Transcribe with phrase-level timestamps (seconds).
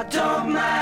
[0.00, 0.79] I don't mind.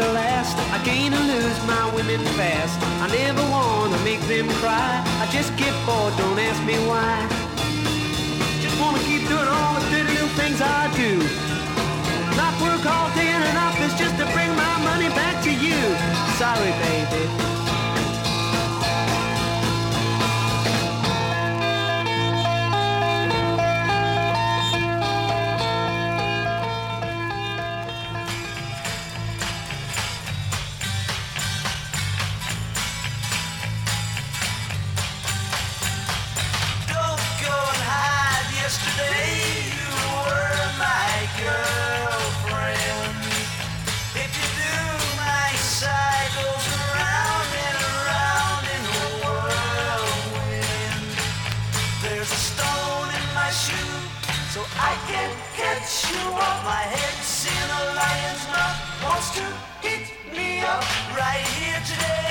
[0.00, 0.56] the last.
[0.72, 2.76] I gain and lose my women fast.
[3.04, 4.92] I never wanna make them cry.
[5.22, 7.14] I just get bored, don't ask me why.
[8.64, 11.12] Just wanna keep doing all the dirty little things I do.
[12.40, 15.80] Not work all day in an office just to bring my money back to you.
[16.40, 17.59] Sorry, baby.
[59.20, 60.82] wants to hit me up
[61.14, 62.29] right here today.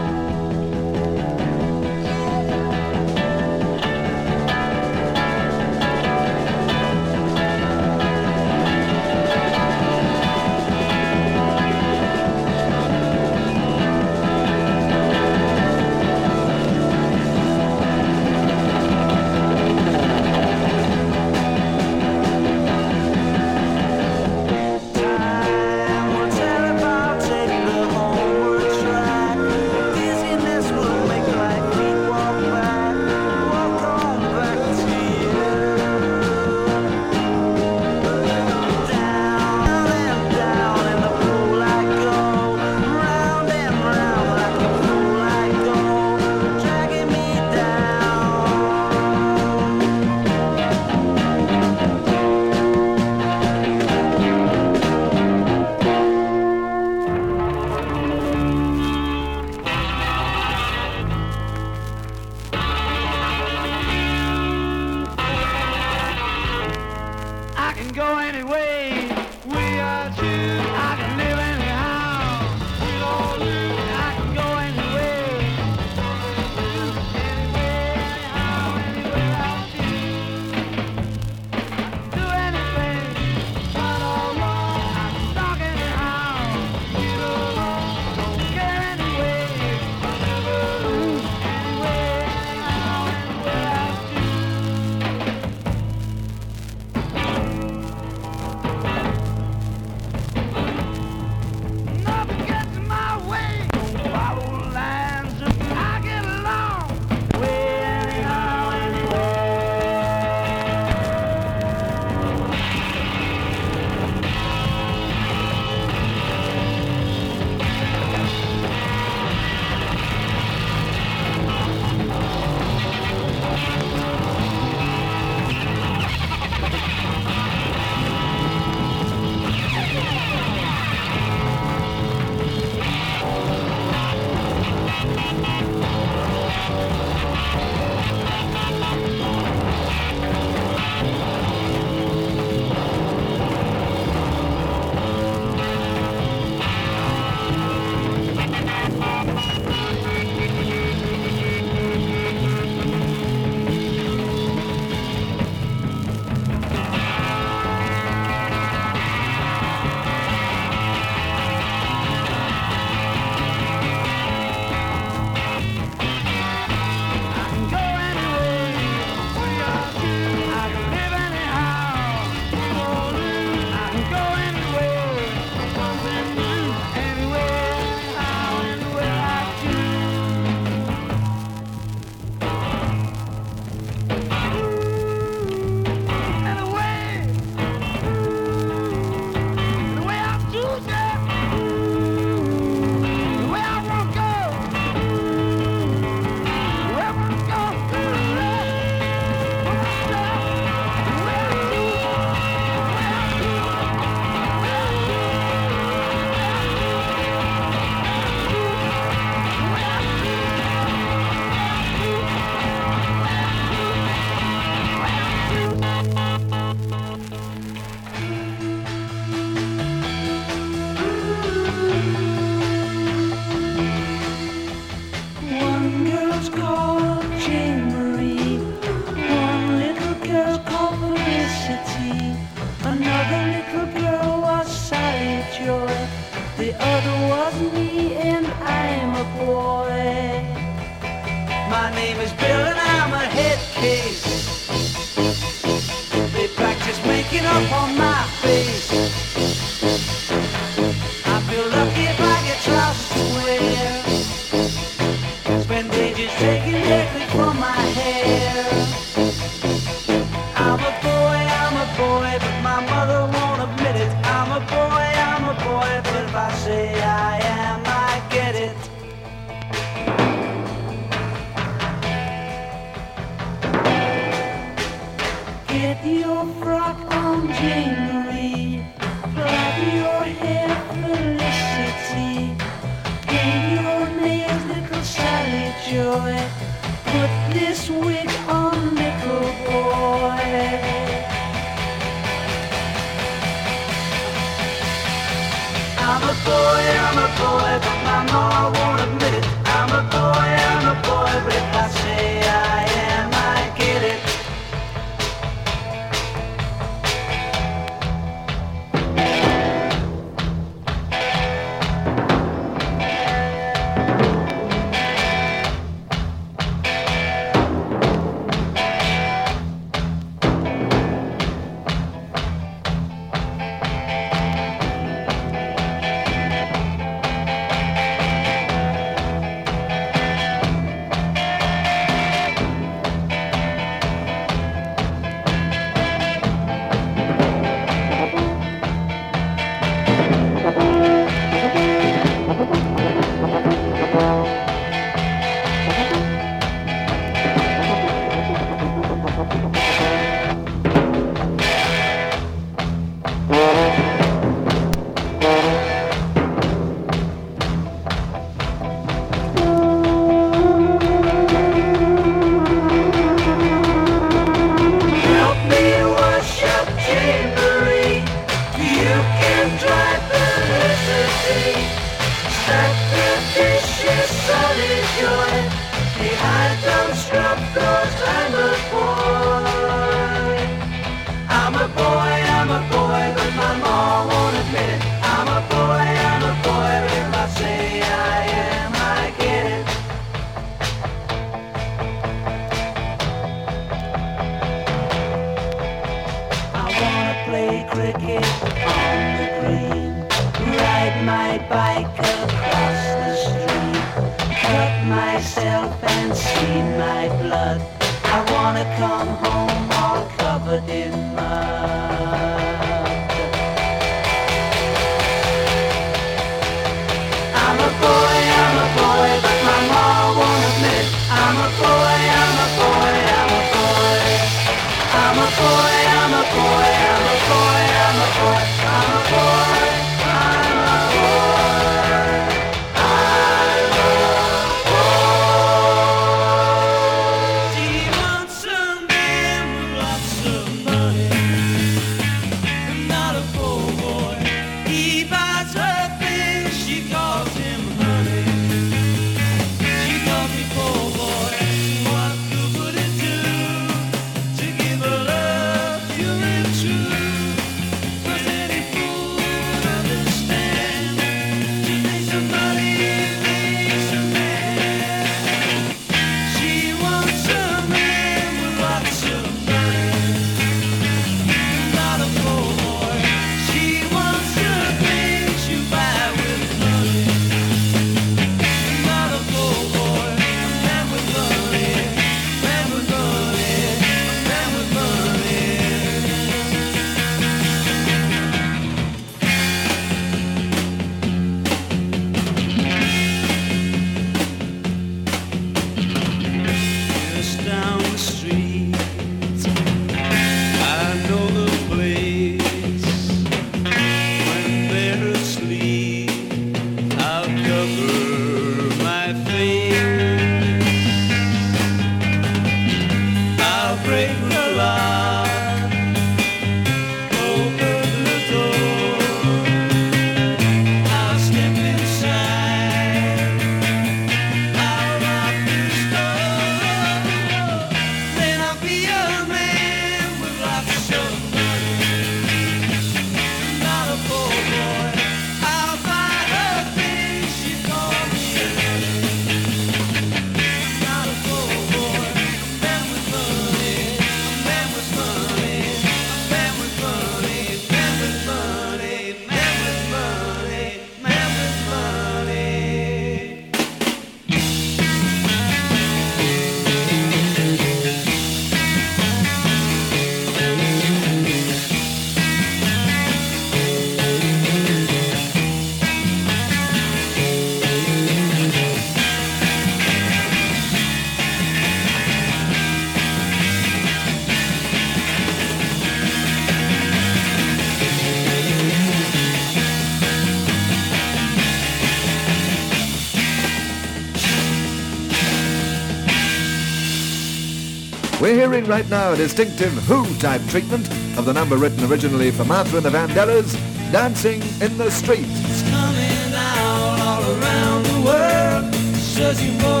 [588.90, 593.06] right now a distinctive Who type treatment of the number written originally for Martha and
[593.06, 593.72] the Vandellas,
[594.10, 595.46] Dancing in the Street.
[595.46, 600.00] It's coming out all around the world, shows you more.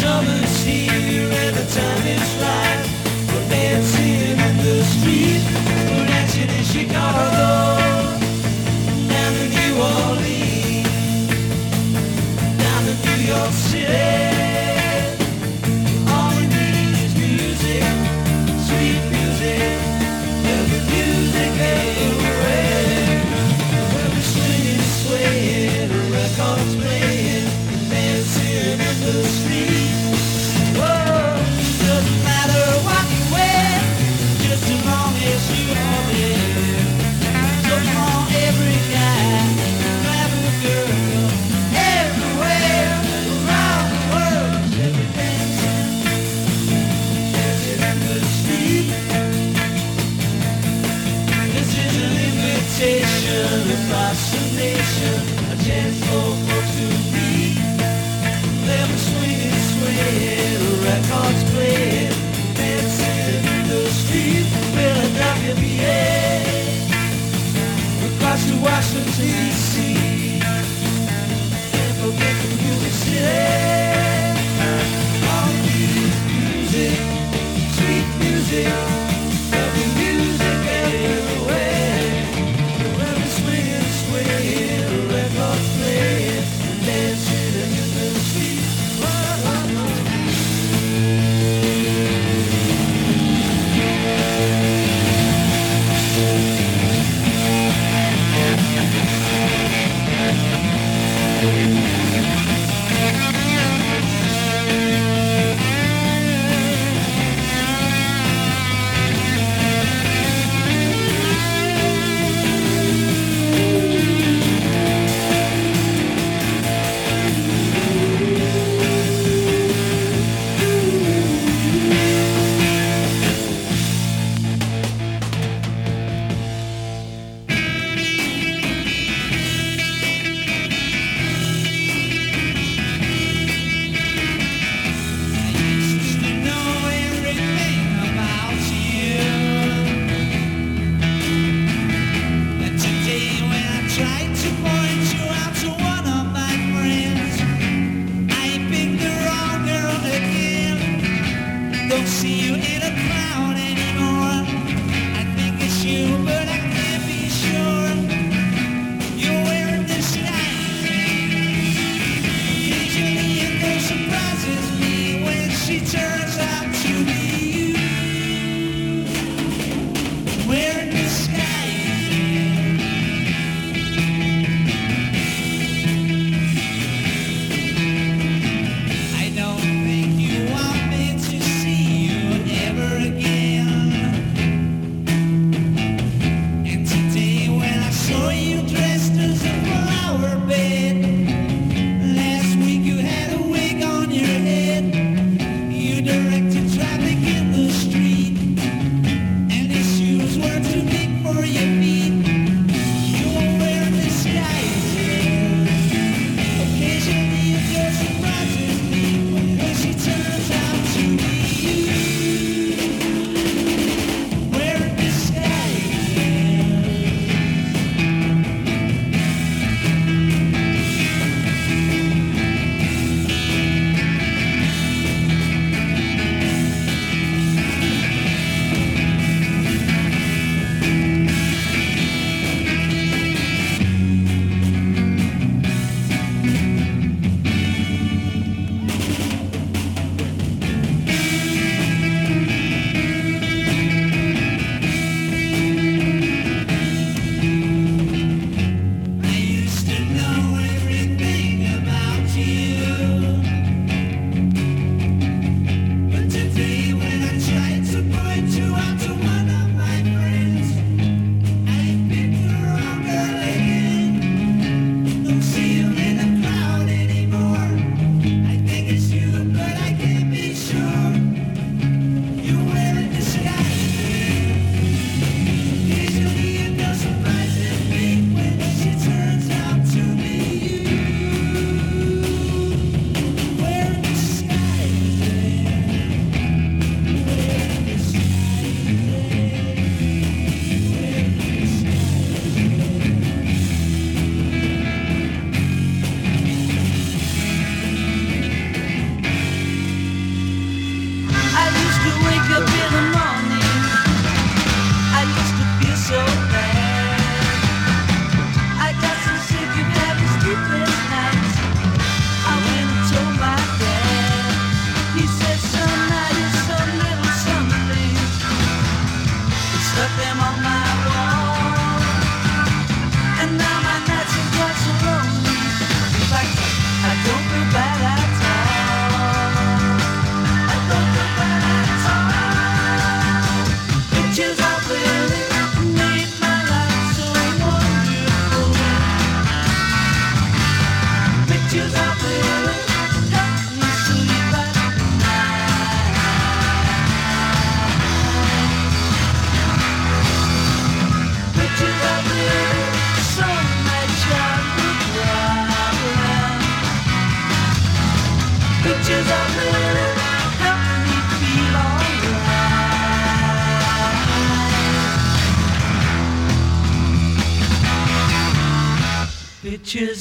[0.00, 2.86] Summer's here and the time is right
[3.28, 4.37] for dancing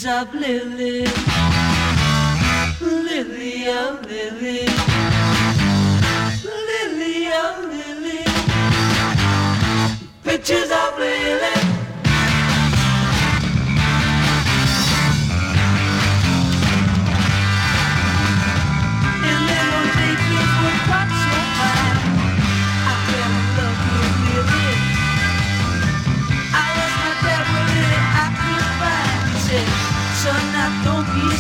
[0.08, 1.37] of Lulu.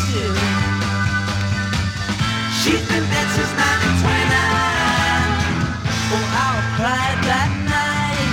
[0.08, 0.16] She's
[2.88, 4.08] been dead since 1929.
[6.16, 8.32] Oh, I cried that night.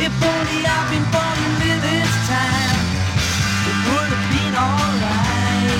[0.00, 1.36] If only I'd been born
[1.84, 2.80] this time,
[3.68, 5.76] it would have been alright.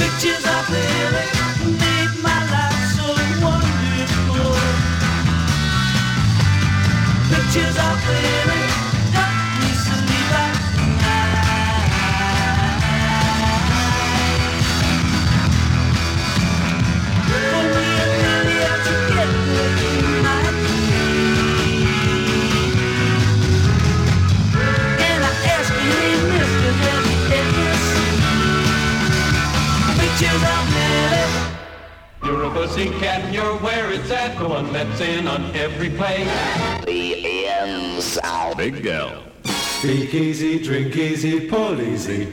[0.00, 1.42] Pictures of Lily.
[7.52, 8.51] pictures of
[34.62, 36.24] everyone lets in on every play.
[36.84, 38.56] The end sound.
[38.56, 39.22] Big L.
[39.44, 42.32] Speak easy, drink easy, pull easy.